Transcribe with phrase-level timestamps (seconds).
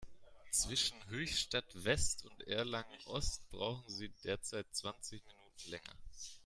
[0.49, 5.93] Zwischen Höchstadt-West und Erlangen-Ost brauchen Sie derzeit zwanzig Minuten länger.